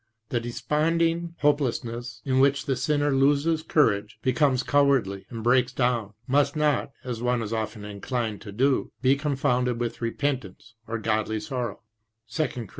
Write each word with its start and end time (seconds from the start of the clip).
The 0.29 0.39
desponding 0.39 1.35
hopelessness 1.41 2.23
in 2.25 2.39
which 2.39 2.65
the 2.65 2.75
sinner 2.75 3.11
loses 3.11 3.61
courage, 3.61 4.17
becomes 4.23 4.63
cowardly, 4.63 5.27
and 5.29 5.43
breaks 5.43 5.71
down, 5.71 6.15
must 6.25 6.55
not, 6.55 6.89
as 7.03 7.21
one 7.21 7.43
is 7.43 7.53
often 7.53 7.85
inclined 7.85 8.41
to 8.41 8.51
do, 8.51 8.91
be 9.03 9.15
confounded 9.15 9.79
with 9.79 10.01
repentance 10.01 10.73
or 10.87 10.97
godly 10.97 11.39
sorrow 11.39 11.81
(2 12.31 12.47
Cor. 12.47 12.67